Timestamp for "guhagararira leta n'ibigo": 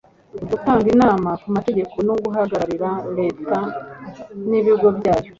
2.23-4.87